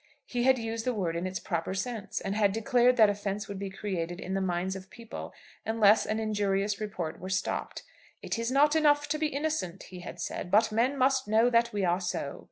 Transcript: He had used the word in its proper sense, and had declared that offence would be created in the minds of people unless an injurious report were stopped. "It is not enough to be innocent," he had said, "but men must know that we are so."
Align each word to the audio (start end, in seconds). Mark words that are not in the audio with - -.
He 0.25 0.45
had 0.45 0.57
used 0.57 0.83
the 0.83 0.95
word 0.95 1.15
in 1.15 1.27
its 1.27 1.39
proper 1.39 1.75
sense, 1.75 2.19
and 2.19 2.33
had 2.33 2.53
declared 2.53 2.97
that 2.97 3.07
offence 3.07 3.47
would 3.47 3.59
be 3.59 3.69
created 3.69 4.19
in 4.19 4.33
the 4.33 4.41
minds 4.41 4.75
of 4.75 4.89
people 4.89 5.31
unless 5.63 6.07
an 6.07 6.19
injurious 6.19 6.81
report 6.81 7.19
were 7.19 7.29
stopped. 7.29 7.83
"It 8.23 8.39
is 8.39 8.49
not 8.51 8.75
enough 8.75 9.07
to 9.09 9.19
be 9.19 9.27
innocent," 9.27 9.83
he 9.83 9.99
had 9.99 10.19
said, 10.19 10.49
"but 10.49 10.71
men 10.71 10.97
must 10.97 11.27
know 11.27 11.51
that 11.51 11.71
we 11.71 11.85
are 11.85 12.01
so." 12.01 12.39